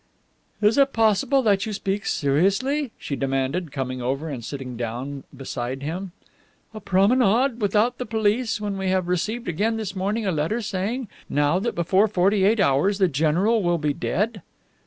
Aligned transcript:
"Is 0.63 0.79
it 0.79 0.93
possible 0.93 1.43
that 1.43 1.67
you 1.67 1.73
speak 1.73 2.07
seriously?" 2.07 2.89
she 2.97 3.15
demanded, 3.15 3.71
coming 3.71 4.01
over 4.01 4.29
and 4.29 4.43
sitting 4.43 4.75
down 4.75 5.25
beside 5.37 5.83
him. 5.83 6.11
"A 6.73 6.79
promenade! 6.79 7.61
Without 7.61 7.99
the 7.99 8.07
police, 8.07 8.59
when 8.59 8.79
we 8.79 8.87
have 8.87 9.07
received 9.07 9.47
again 9.47 9.77
this 9.77 9.95
morning 9.95 10.25
a 10.25 10.31
letter 10.31 10.59
saying 10.59 11.07
now 11.29 11.59
that 11.59 11.75
before 11.75 12.07
forty 12.07 12.45
eight 12.45 12.59
hours 12.59 12.97
the 12.97 13.07
general 13.07 13.61
will 13.61 13.77
be 13.77 13.93
dead!" 13.93 14.41